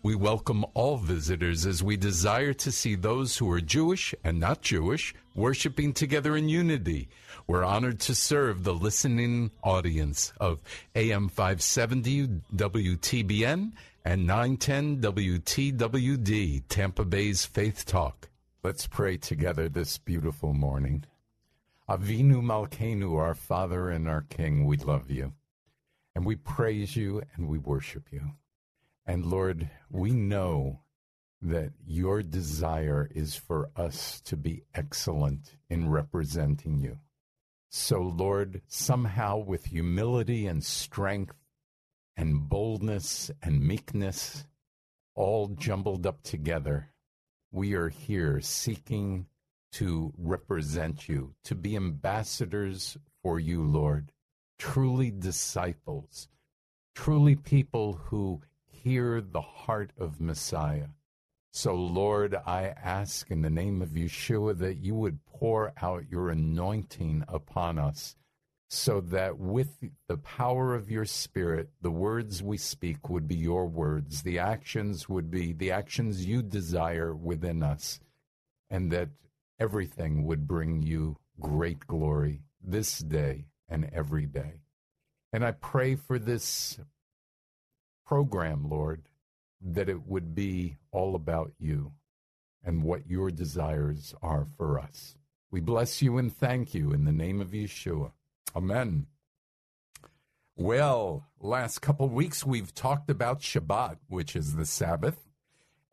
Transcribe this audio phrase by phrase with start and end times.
[0.00, 4.62] We welcome all visitors as we desire to see those who are Jewish and not
[4.62, 7.08] Jewish worshiping together in unity.
[7.48, 10.60] We're honored to serve the listening audience of
[10.94, 13.72] AM 570 WTBN
[14.04, 18.28] and 910 WTWD, Tampa Bay's Faith Talk.
[18.62, 21.06] Let's pray together this beautiful morning.
[21.88, 25.32] Avinu Malkeinu, our Father and our King, we love you.
[26.14, 28.30] And we praise you and we worship you.
[29.08, 30.80] And Lord, we know
[31.40, 36.98] that your desire is for us to be excellent in representing you.
[37.70, 41.34] So, Lord, somehow with humility and strength
[42.18, 44.44] and boldness and meekness,
[45.14, 46.90] all jumbled up together,
[47.50, 49.24] we are here seeking
[49.72, 54.12] to represent you, to be ambassadors for you, Lord,
[54.58, 56.28] truly disciples,
[56.94, 58.42] truly people who
[58.88, 60.86] hear the heart of Messiah.
[61.52, 66.30] So, Lord, I ask in the name of Yeshua that you would pour out your
[66.30, 68.16] anointing upon us
[68.70, 69.68] so that with
[70.08, 75.06] the power of your Spirit, the words we speak would be your words, the actions
[75.06, 78.00] would be the actions you desire within us,
[78.70, 79.10] and that
[79.60, 84.60] everything would bring you great glory this day and every day.
[85.30, 86.78] And I pray for this
[88.08, 89.02] program, Lord,
[89.60, 91.92] that it would be all about you
[92.64, 95.16] and what your desires are for us.
[95.50, 98.12] We bless you and thank you in the name of Yeshua.
[98.56, 99.08] Amen.
[100.56, 105.28] Well, last couple weeks we've talked about Shabbat, which is the Sabbath,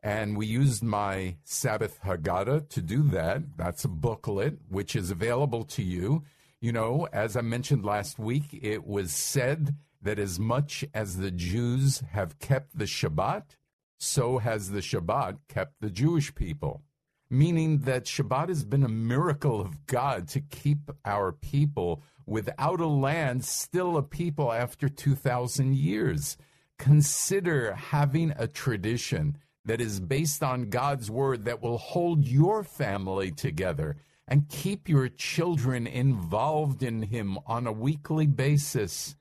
[0.02, 3.58] and we used my Sabbath Haggadah to do that.
[3.58, 6.24] That's a booklet which is available to you.
[6.62, 11.30] You know, as I mentioned last week, it was said that as much as the
[11.30, 13.56] Jews have kept the Shabbat,
[13.98, 16.82] so has the Shabbat kept the Jewish people.
[17.28, 22.86] Meaning that Shabbat has been a miracle of God to keep our people without a
[22.86, 26.36] land, still a people after 2,000 years.
[26.78, 33.32] Consider having a tradition that is based on God's word that will hold your family
[33.32, 33.96] together
[34.28, 39.16] and keep your children involved in Him on a weekly basis.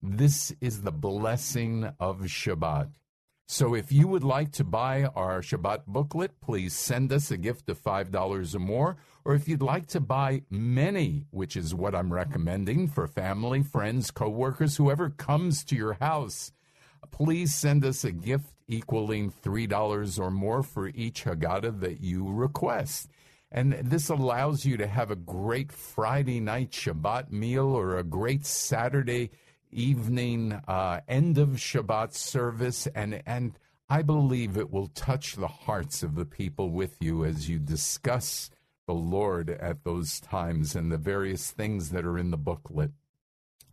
[0.00, 2.90] This is the blessing of Shabbat.
[3.48, 7.68] So if you would like to buy our Shabbat booklet, please send us a gift
[7.68, 8.96] of $5 or more.
[9.24, 14.12] Or if you'd like to buy many, which is what I'm recommending for family, friends,
[14.12, 16.52] coworkers, whoever comes to your house,
[17.10, 23.08] please send us a gift equaling $3 or more for each Haggadah that you request.
[23.50, 28.46] And this allows you to have a great Friday night Shabbat meal or a great
[28.46, 29.32] Saturday
[29.70, 33.58] evening uh, end of Shabbat service, and and
[33.88, 38.50] I believe it will touch the hearts of the people with you as you discuss
[38.86, 42.92] the Lord at those times and the various things that are in the booklet.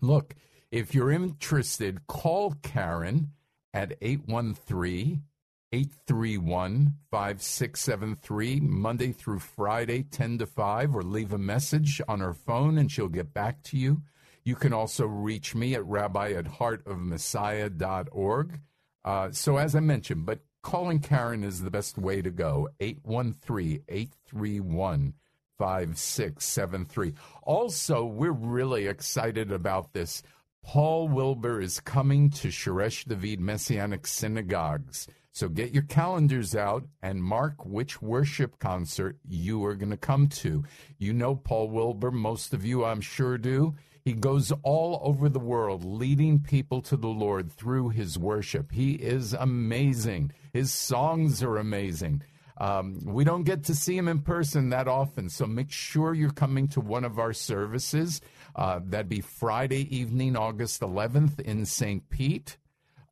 [0.01, 0.35] Look,
[0.71, 3.31] if you're interested, call Karen
[3.73, 5.23] at 813
[5.71, 12.77] 831 5673, Monday through Friday, 10 to 5, or leave a message on her phone
[12.77, 14.01] and she'll get back to you.
[14.45, 18.59] You can also reach me at rabbi at heartofmessiah.org.
[19.03, 23.81] Uh, so, as I mentioned, but calling Karen is the best way to go 813
[23.89, 25.15] 831
[25.57, 27.13] 5673.
[27.43, 30.23] Also, we're really excited about this.
[30.63, 35.07] Paul Wilbur is coming to Shoresh David Messianic Synagogues.
[35.31, 40.29] So get your calendars out and mark which worship concert you are going to come
[40.29, 40.63] to.
[40.97, 43.75] You know Paul Wilbur, most of you I'm sure do.
[44.05, 48.71] He goes all over the world leading people to the Lord through his worship.
[48.71, 50.31] He is amazing.
[50.53, 52.21] His songs are amazing.
[52.57, 56.29] Um, we don't get to see him in person that often, so make sure you're
[56.29, 58.21] coming to one of our services.
[58.55, 62.07] Uh, that'd be Friday evening, August 11th in St.
[62.07, 62.57] Pete.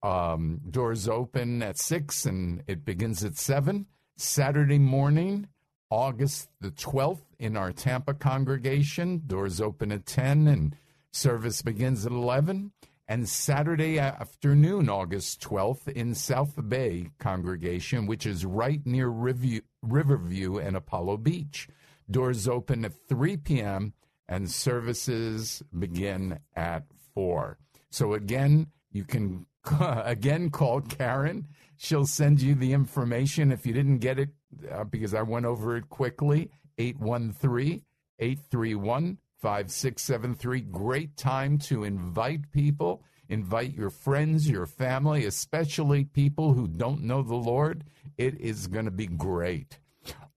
[0.04, 3.88] Um, doors open at 6 and it begins at 7.
[4.16, 5.48] Saturday morning,
[5.90, 9.24] August the 12th, in our Tampa congregation.
[9.25, 10.75] Doors open at 10 and
[11.13, 12.71] service begins at 11.
[13.07, 20.75] And Saturday afternoon, August 12th, in South Bay congregation, which is right near Riverview, and
[20.75, 21.68] Apollo Beach.
[22.10, 23.94] Doors open at 3 p.m.
[24.27, 27.57] and services begin at 4.
[27.92, 29.45] So again, you can
[29.81, 31.48] again, call Karen.
[31.77, 34.30] She'll send you the information if you didn't get it
[34.71, 36.50] uh, because I went over it quickly.
[36.77, 37.83] 813
[38.19, 40.62] 831 5673.
[40.62, 47.22] Great time to invite people, invite your friends, your family, especially people who don't know
[47.22, 47.84] the Lord.
[48.18, 49.80] It is going to be great.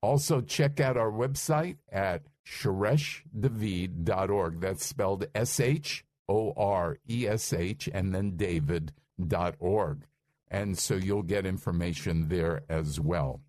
[0.02, 4.60] Also, check out our website at shoreshdavid.org.
[4.60, 8.92] That's spelled S H O R E S H and then David
[9.60, 10.04] org.
[10.50, 13.40] And so you'll get information there as well.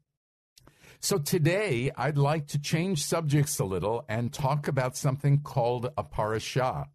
[0.99, 6.03] So today, I'd like to change subjects a little and talk about something called a
[6.03, 6.87] parashah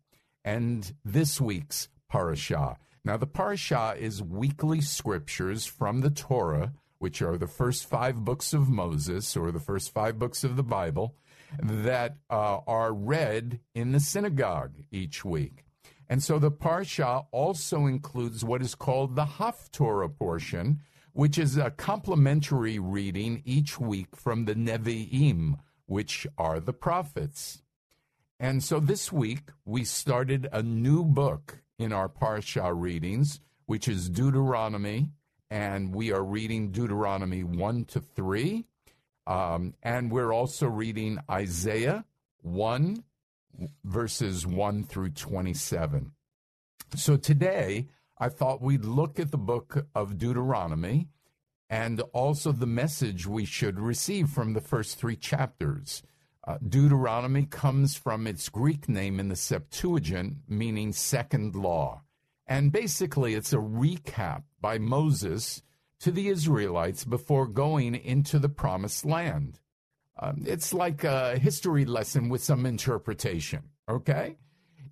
[0.45, 2.77] and this week's parashah.
[3.05, 8.53] Now, the parashah is weekly scriptures from the Torah, which are the first five books
[8.53, 11.15] of Moses or the first five books of the Bible,
[11.63, 15.65] that uh, are read in the synagogue each week.
[16.09, 20.81] And so the Parsha also includes what is called the Haftorah portion,
[21.13, 27.63] which is a complementary reading each week from the Nevi'im, which are the prophets.
[28.41, 34.09] And so this week we started a new book in our Parsha readings, which is
[34.09, 35.11] Deuteronomy,
[35.51, 38.65] and we are reading Deuteronomy 1 to 3.
[39.27, 42.05] Um, and we're also reading Isaiah
[42.43, 43.05] 1
[43.85, 46.13] verses 1 through 27.
[46.97, 47.89] So today,
[48.23, 51.09] I thought we'd look at the book of Deuteronomy
[51.69, 56.05] and also the message we should receive from the first three chapters.
[56.47, 62.03] Uh, Deuteronomy comes from its Greek name in the Septuagint, meaning second law.
[62.47, 65.61] And basically, it's a recap by Moses
[65.99, 69.59] to the Israelites before going into the promised land.
[70.17, 74.37] Um, it's like a history lesson with some interpretation, okay?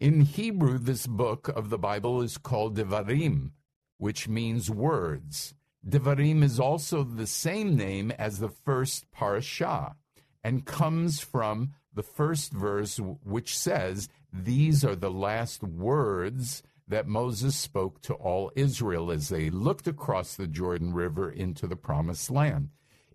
[0.00, 3.50] In Hebrew, this book of the Bible is called Devarim,
[3.98, 5.52] which means words.
[5.86, 9.96] Devarim is also the same name as the first parashah
[10.42, 17.54] and comes from the first verse, which says, These are the last words that Moses
[17.54, 22.70] spoke to all Israel as they looked across the Jordan River into the promised land.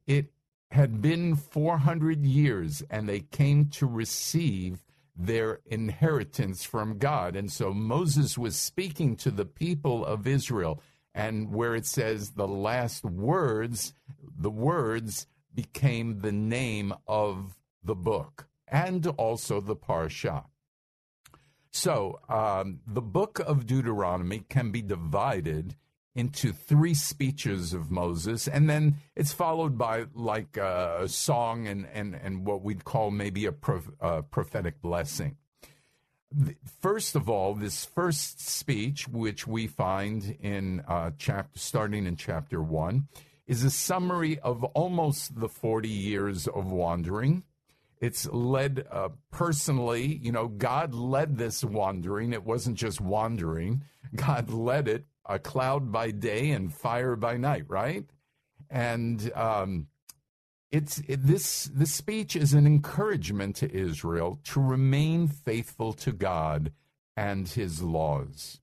[0.05, 0.27] It
[0.69, 4.84] had been 400 years and they came to receive
[5.15, 7.35] their inheritance from God.
[7.35, 10.81] And so Moses was speaking to the people of Israel.
[11.13, 13.93] And where it says the last words,
[14.37, 20.45] the words became the name of the book and also the Parsha.
[21.71, 25.75] So um, the book of Deuteronomy can be divided
[26.15, 32.15] into three speeches of Moses, and then it's followed by like a song and, and,
[32.15, 33.53] and what we'd call maybe a,
[33.99, 35.35] a prophetic blessing.
[36.81, 42.61] First of all, this first speech, which we find in uh, chapter starting in chapter
[42.61, 43.07] one,
[43.45, 47.43] is a summary of almost the 40 years of wandering.
[47.99, 52.33] It's led uh, personally, you know, God led this wandering.
[52.33, 53.83] It wasn't just wandering,
[54.15, 58.05] God led it a cloud by day and fire by night, right?
[58.69, 59.87] And um,
[60.71, 66.71] it's it, this this speech is an encouragement to Israel to remain faithful to God
[67.15, 68.59] and His laws.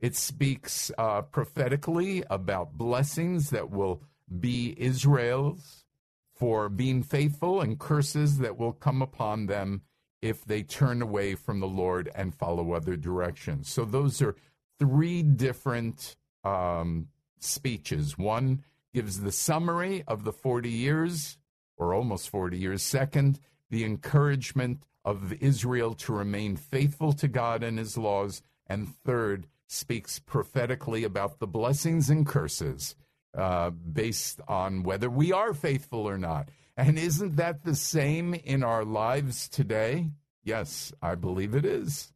[0.00, 4.02] It speaks uh, prophetically about blessings that will
[4.40, 5.84] be Israel's
[6.32, 9.82] for being faithful and curses that will come upon them
[10.22, 13.68] if they turn away from the Lord and follow other directions.
[13.68, 14.36] So those are
[14.80, 17.06] three different um,
[17.38, 18.18] speeches.
[18.18, 21.38] One gives the summary of the 40 years,
[21.76, 22.82] or almost 40 years.
[22.82, 23.38] Second,
[23.70, 28.42] the encouragement of Israel to remain faithful to God and his laws.
[28.66, 32.96] And third, speaks prophetically about the blessings and curses
[33.38, 36.48] uh, based on whether we are faithful or not.
[36.76, 40.10] And isn't that the same in our lives today?
[40.42, 42.12] Yes, I believe it is.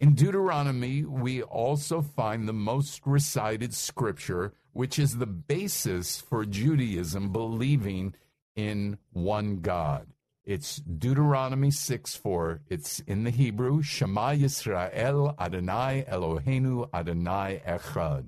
[0.00, 7.32] In Deuteronomy, we also find the most recited scripture, which is the basis for Judaism
[7.32, 8.14] believing
[8.56, 10.08] in one God.
[10.44, 12.60] It's Deuteronomy 6 4.
[12.68, 18.26] It's in the Hebrew, Shema Yisrael Adonai Eloheinu Adonai Echad.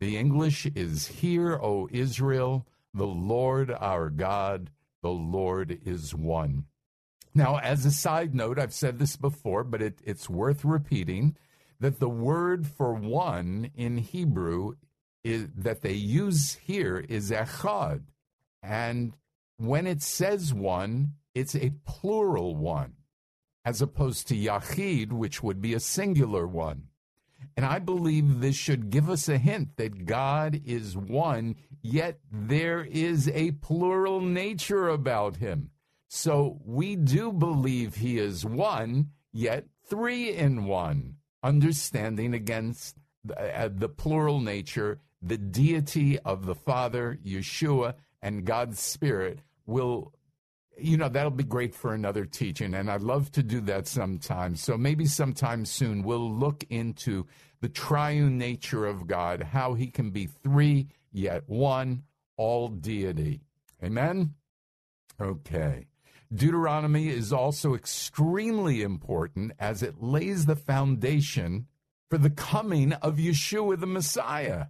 [0.00, 4.70] The English is Hear, O Israel, the Lord our God,
[5.02, 6.66] the Lord is one.
[7.34, 11.36] Now, as a side note, I've said this before, but it, it's worth repeating
[11.80, 14.74] that the word for one in Hebrew
[15.24, 18.02] is, that they use here is echad.
[18.62, 19.14] And
[19.56, 22.94] when it says one, it's a plural one,
[23.64, 26.84] as opposed to yachid, which would be a singular one.
[27.56, 32.84] And I believe this should give us a hint that God is one, yet there
[32.84, 35.70] is a plural nature about him.
[36.14, 43.68] So we do believe he is one, yet three in one, understanding against the, uh,
[43.74, 50.12] the plural nature, the deity of the Father, Yeshua, and God's Spirit will
[50.78, 54.54] you know that'll be great for another teaching and i'd love to do that sometime.
[54.56, 57.26] So maybe sometime soon we'll look into
[57.60, 62.04] the triune nature of god how he can be three yet one
[62.36, 63.40] all deity.
[63.82, 64.34] Amen?
[65.20, 65.86] Okay
[66.34, 71.66] Deuteronomy is also extremely important as it lays the foundation
[72.10, 74.66] for the coming of Yeshua the Messiah.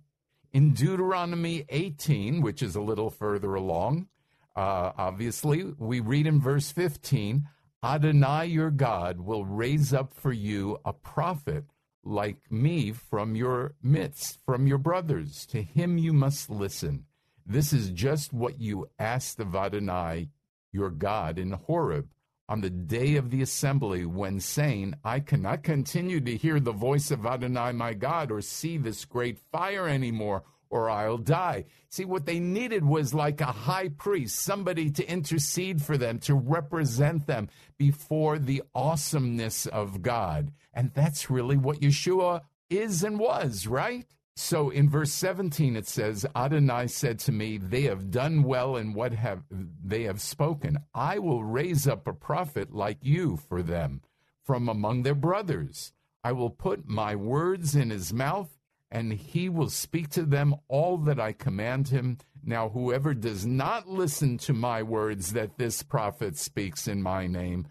[0.53, 4.09] In Deuteronomy 18, which is a little further along,
[4.55, 7.49] uh, obviously, we read in verse 15
[7.83, 11.65] Adonai your God will raise up for you a prophet
[12.03, 15.45] like me from your midst, from your brothers.
[15.47, 17.05] To him you must listen.
[17.47, 20.29] This is just what you asked of Adonai
[20.75, 22.09] your God in Horeb
[22.49, 27.11] on the day of the assembly when saying, I cannot continue to hear the voice
[27.11, 30.43] of Adonai my God or see this great fire anymore
[30.75, 31.67] or I'll die.
[31.89, 36.35] See, what they needed was like a high priest, somebody to intercede for them, to
[36.35, 40.51] represent them before the awesomeness of God.
[40.73, 44.05] And that's really what Yeshua is and was, right?
[44.37, 48.93] So in verse 17 it says, Adonai said to me, They have done well in
[48.93, 50.79] what have they have spoken.
[50.93, 54.01] I will raise up a prophet like you for them
[54.43, 55.93] from among their brothers.
[56.25, 58.57] I will put my words in his mouth,
[58.91, 62.19] and he will speak to them all that I command him.
[62.43, 67.67] Now, whoever does not listen to my words that this prophet speaks in my name,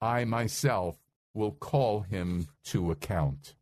[0.00, 0.96] I myself
[1.32, 3.54] will call him to account.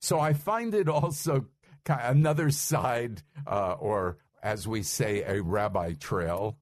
[0.00, 1.46] So I find it also
[1.88, 6.58] another side, uh, or as we say, a rabbi trail.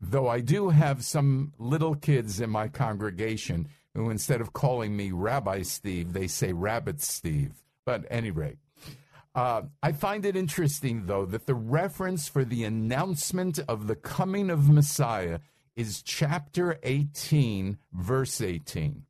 [0.00, 5.10] Though I do have some little kids in my congregation who, instead of calling me
[5.10, 7.62] Rabbi Steve, they say Rabbit Steve.
[7.84, 8.58] But at any rate,
[9.34, 14.50] uh, I find it interesting, though, that the reference for the announcement of the coming
[14.50, 15.40] of Messiah
[15.76, 19.04] is chapter 18, verse 18.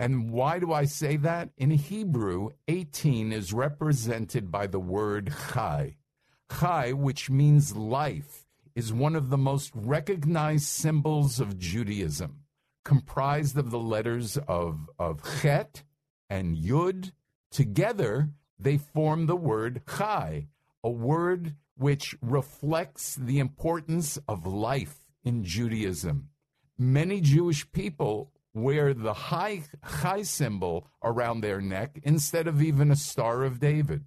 [0.00, 1.50] And why do I say that?
[1.58, 5.98] In Hebrew, 18 is represented by the word chai.
[6.50, 12.44] Chai, which means life, is one of the most recognized symbols of Judaism,
[12.82, 15.82] comprised of the letters of, of chet
[16.30, 17.12] and yud.
[17.50, 20.46] Together, they form the word chai,
[20.82, 26.30] a word which reflects the importance of life in Judaism.
[26.78, 29.62] Many Jewish people wear the chai
[30.00, 34.04] chai symbol around their neck instead of even a star of David.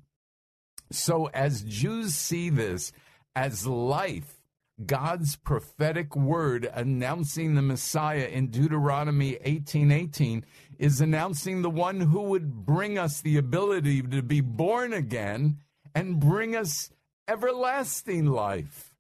[0.91, 2.91] So as Jews see this
[3.35, 4.41] as life,
[4.85, 10.43] God's prophetic word announcing the Messiah in Deuteronomy 18:18
[10.79, 15.59] is announcing the one who would bring us the ability to be born again
[15.95, 16.89] and bring us
[17.27, 18.95] everlasting life.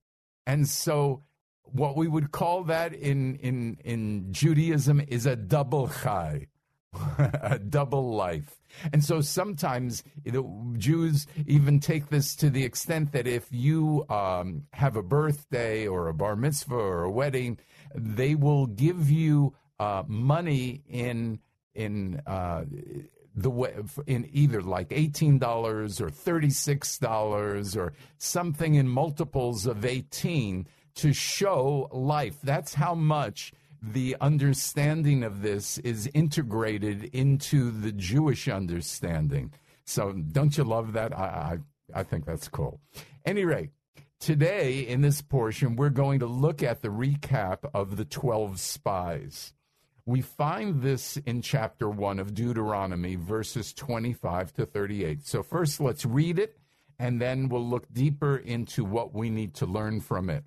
[0.45, 1.23] And so
[1.63, 6.47] what we would call that in in in Judaism is a double chai,
[7.17, 8.59] a double life.
[8.91, 10.43] And so sometimes the
[10.77, 16.07] Jews even take this to the extent that if you um, have a birthday or
[16.07, 17.59] a bar mitzvah or a wedding,
[17.95, 21.39] they will give you uh, money in
[21.75, 22.65] in uh,
[23.35, 23.73] the way
[24.05, 25.41] in either like $18
[26.01, 32.37] or $36 or something in multiples of 18 to show life.
[32.43, 33.51] That's how much
[33.83, 39.51] the understanding of this is integrated into the Jewish understanding.
[39.85, 41.17] So, don't you love that?
[41.17, 41.57] I,
[41.93, 42.79] I, I think that's cool.
[43.25, 43.71] Any rate,
[44.19, 49.53] today in this portion, we're going to look at the recap of the 12 spies.
[50.05, 55.25] We find this in chapter 1 of Deuteronomy, verses 25 to 38.
[55.25, 56.57] So, first, let's read it,
[56.99, 60.45] and then we'll look deeper into what we need to learn from it,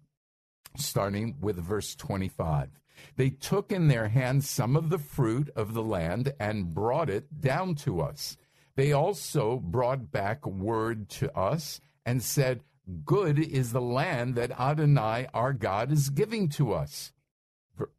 [0.77, 2.71] starting with verse 25.
[3.17, 7.41] They took in their hands some of the fruit of the land and brought it
[7.41, 8.37] down to us.
[8.75, 12.63] They also brought back word to us and said,
[13.05, 17.13] Good is the land that Adonai our God is giving to us.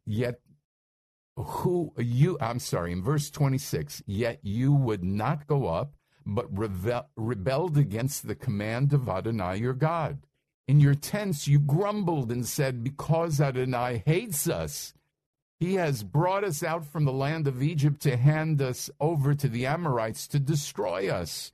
[0.06, 0.40] Yet
[1.36, 5.92] who you I'm sorry, in verse 26, yet you would not go up,
[6.26, 6.46] but
[7.16, 10.18] rebelled against the command of Adonai your God.
[10.68, 14.92] In your tents you grumbled and said, Because Adonai hates us,
[15.58, 19.48] he has brought us out from the land of Egypt to hand us over to
[19.48, 21.52] the Amorites to destroy us.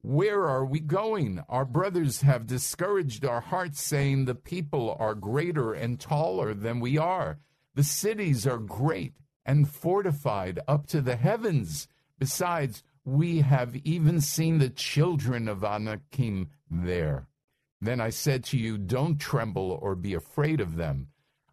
[0.00, 1.42] Where are we going?
[1.48, 6.96] Our brothers have discouraged our hearts, saying, The people are greater and taller than we
[6.96, 7.40] are.
[7.74, 9.14] The cities are great
[9.44, 11.88] and fortified up to the heavens.
[12.18, 17.26] Besides, we have even seen the children of Anakim there.
[17.82, 21.08] Then I said to you, Don't tremble or be afraid of them.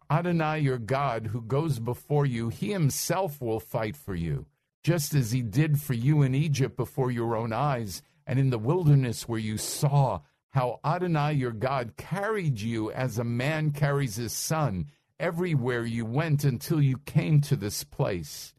[0.08, 4.46] Adonai your God, who goes before you, he himself will fight for you,
[4.84, 8.60] just as he did for you in Egypt before your own eyes, and in the
[8.60, 10.20] wilderness where you saw
[10.50, 14.86] how Adonai your God carried you as a man carries his son
[15.18, 18.54] everywhere you went until you came to this place.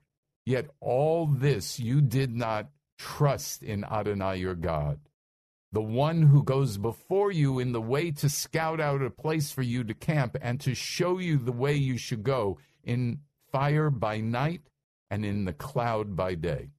[0.45, 4.99] Yet all this you did not trust in Adonai your God,
[5.71, 9.61] the one who goes before you in the way to scout out a place for
[9.61, 13.19] you to camp and to show you the way you should go in
[13.51, 14.61] fire by night
[15.09, 16.69] and in the cloud by day.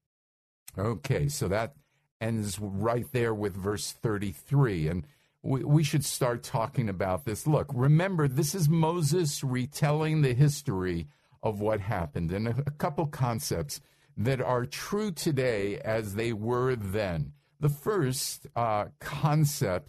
[0.78, 1.75] Okay, so that
[2.20, 4.88] ends right there with verse 33.
[4.88, 5.06] And
[5.42, 7.46] we, we should start talking about this.
[7.46, 11.08] Look, remember, this is Moses retelling the history
[11.43, 13.80] of what happened and a, a couple concepts
[14.17, 17.32] that are true today as they were then.
[17.62, 19.88] The first uh, concept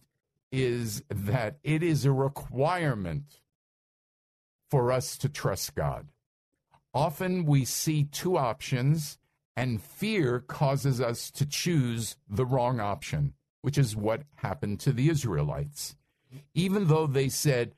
[0.51, 3.41] is that it is a requirement
[4.71, 6.07] for us to trust God.
[6.93, 9.17] Often we see two options,
[9.57, 13.33] and fear causes us to choose the wrong option
[13.63, 15.95] which is what happened to the Israelites.
[16.53, 17.73] Even though they said,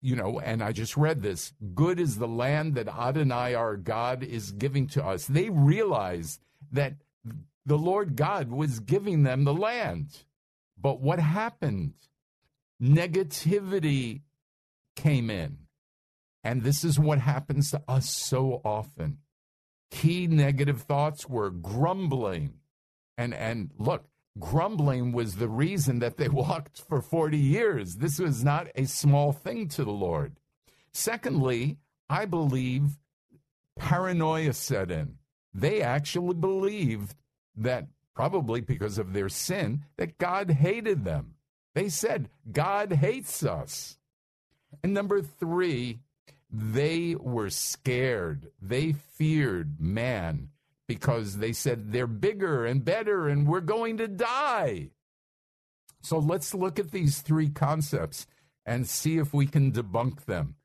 [0.00, 4.22] you know, and I just read this good is the land that Adonai our God
[4.22, 5.26] is giving to us.
[5.26, 6.40] They realized
[6.72, 6.94] that
[7.66, 10.24] the Lord God was giving them the land.
[10.80, 11.94] But what happened?
[12.82, 14.22] Negativity
[14.96, 15.58] came in.
[16.42, 19.18] And this is what happens to us so often.
[19.90, 22.54] Key negative thoughts were grumbling.
[23.16, 24.04] And and look,
[24.38, 27.96] grumbling was the reason that they walked for 40 years.
[27.96, 30.36] This was not a small thing to the Lord.
[30.92, 31.78] Secondly,
[32.10, 32.98] I believe
[33.76, 35.16] paranoia set in.
[35.52, 37.14] They actually believed
[37.56, 41.34] that, probably because of their sin, that God hated them.
[41.74, 43.98] They said, God hates us.
[44.82, 46.00] And number three,
[46.50, 48.50] they were scared.
[48.62, 50.50] They feared man
[50.86, 54.90] because they said they're bigger and better and we're going to die.
[56.02, 58.26] So let's look at these three concepts
[58.66, 60.56] and see if we can debunk them.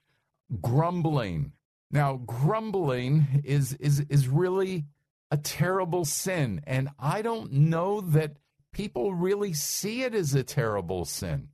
[0.62, 1.54] Grumbling.
[1.92, 4.86] Now, grumbling is is is really
[5.32, 8.38] a terrible sin, and I don't know that
[8.72, 11.50] people really see it as a terrible sin.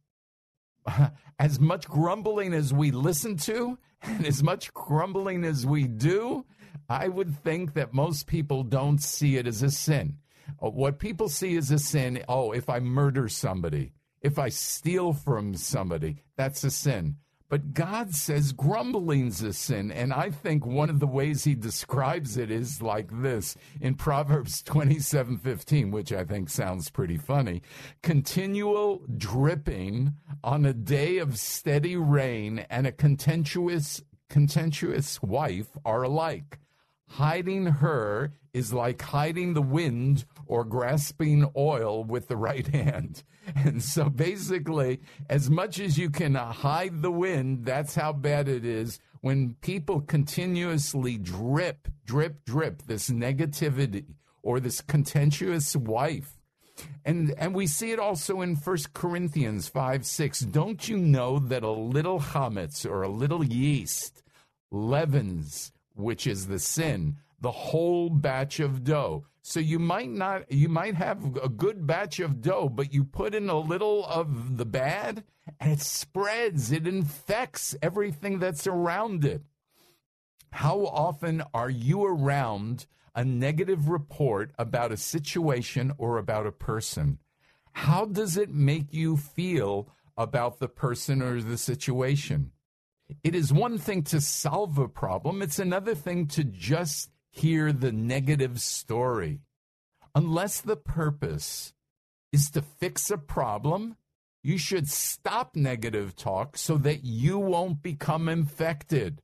[1.40, 6.46] As much grumbling as we listen to, and as much grumbling as we do,
[6.88, 10.20] I would think that most people don't see it as a sin.
[10.64, 15.12] Uh, what people see as a sin, oh, if I murder somebody, if I steal
[15.12, 17.18] from somebody, that's a sin.
[17.56, 19.90] But God says grumbling's a sin.
[19.90, 24.62] And I think one of the ways he describes it is like this in Proverbs
[24.62, 27.62] 27 15, which I think sounds pretty funny.
[28.04, 36.60] Continual dripping on a day of steady rain and a contentious, contentious wife are alike.
[37.08, 43.24] Hiding her is like hiding the wind or grasping oil with the right hand.
[43.56, 48.66] And so basically, as much as you can hide the wind, that's how bad it
[48.66, 56.40] is when people continuously drip, drip, drip this negativity or this contentious wife.
[57.04, 60.40] And and we see it also in 1 Corinthians 5 6.
[60.40, 64.24] Don't you know that a little chametz or a little yeast
[64.72, 69.26] leavens which is the sin, the whole batch of dough.
[69.42, 73.36] So you might not, you might have a good batch of dough, but you put
[73.36, 75.24] in a little of the bad
[75.60, 79.44] and it spreads, it infects everything that's around it.
[80.52, 87.20] How often are you around a negative report about a situation or about a person?
[87.74, 92.52] How does it make you feel about the person or the situation?
[93.24, 97.92] It is one thing to solve a problem, it's another thing to just hear the
[97.92, 99.42] negative story.
[100.16, 101.74] Unless the purpose
[102.32, 103.98] is to fix a problem,
[104.42, 109.22] you should stop negative talk so that you won't become infected.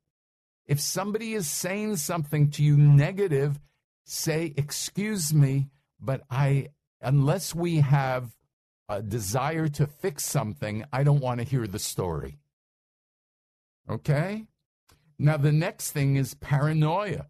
[0.65, 3.59] If somebody is saying something to you negative,
[4.05, 6.69] say, Excuse me, but I,
[7.01, 8.35] unless we have
[8.89, 12.39] a desire to fix something, I don't want to hear the story.
[13.91, 14.45] Okay?
[15.19, 17.27] Now, the next thing is paranoia,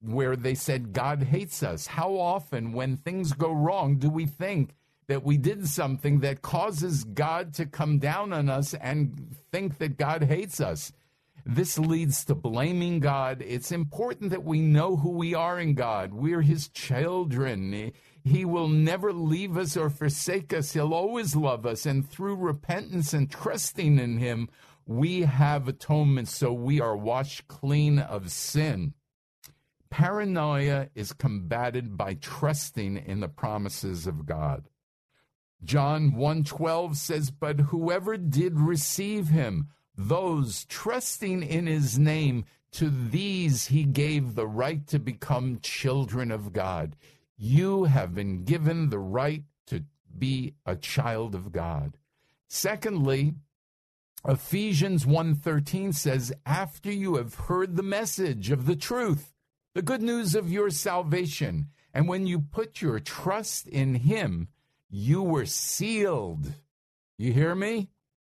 [0.00, 1.86] where they said God hates us.
[1.86, 4.74] How often, when things go wrong, do we think
[5.06, 9.98] that we did something that causes God to come down on us and think that
[9.98, 10.92] God hates us?
[11.46, 13.42] This leads to blaming God.
[13.46, 16.12] It's important that we know who we are in God.
[16.12, 17.92] We're His children.
[18.22, 20.72] He will never leave us or forsake us.
[20.72, 21.86] He'll always love us.
[21.86, 24.50] And through repentance and trusting in Him,
[24.88, 28.94] we have atonement so we are washed clean of sin.
[29.90, 34.70] Paranoia is combated by trusting in the promises of God.
[35.62, 43.66] John 1:12 says, "But whoever did receive him, those trusting in his name, to these
[43.66, 46.96] he gave the right to become children of God."
[47.36, 49.84] You have been given the right to
[50.18, 51.98] be a child of God.
[52.48, 53.34] Secondly,
[54.26, 59.32] Ephesians 1:13 says after you have heard the message of the truth
[59.74, 64.48] the good news of your salvation and when you put your trust in him
[64.90, 66.54] you were sealed.
[67.18, 67.90] You hear me?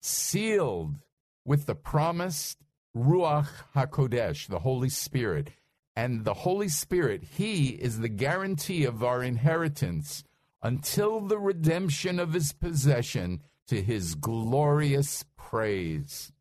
[0.03, 0.97] Sealed
[1.45, 2.59] with the promised
[2.97, 5.53] ruach hakodesh the holy spirit.
[5.95, 10.25] And the holy spirit he is the guarantee of our inheritance
[10.63, 16.33] until the redemption of his possession to his glorious praise.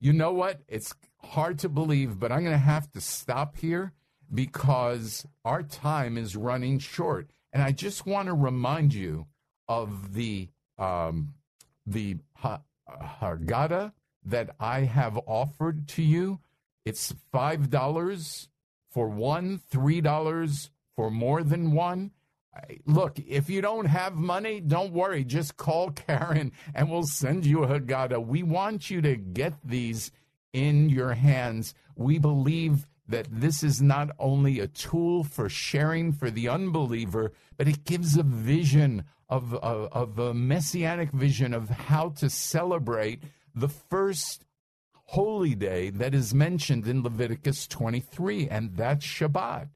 [0.00, 0.60] You know what?
[0.66, 3.92] It's hard to believe, but I'm going to have to stop here
[4.32, 7.32] because our time is running short.
[7.52, 9.26] And I just want to remind you
[9.68, 11.34] of the um,
[11.86, 12.16] the
[12.88, 13.92] Haggadah
[14.24, 16.40] that I have offered to you.
[16.86, 18.48] It's five dollars
[18.90, 22.12] for one, three dollars for more than one.
[22.84, 25.24] Look, if you don't have money, don't worry.
[25.24, 28.26] Just call Karen and we'll send you a Haggadah.
[28.26, 30.10] We want you to get these
[30.52, 31.74] in your hands.
[31.96, 37.68] We believe that this is not only a tool for sharing for the unbeliever, but
[37.68, 43.22] it gives a vision of, of, of a messianic vision of how to celebrate
[43.54, 44.44] the first
[44.92, 49.68] holy day that is mentioned in Leviticus 23, and that's Shabbat.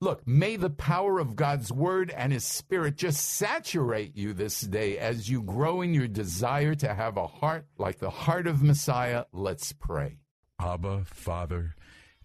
[0.02, 4.98] Look, may the power of God's word and his spirit just saturate you this day
[4.98, 9.24] as you grow in your desire to have a heart like the heart of Messiah.
[9.32, 10.20] Let's pray.
[10.60, 11.76] Abba, Father,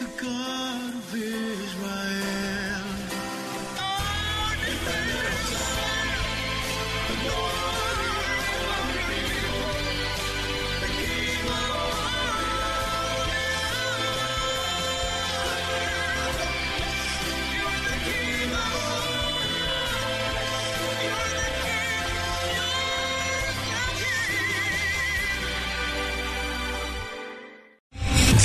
[0.00, 2.59] the God of Israel.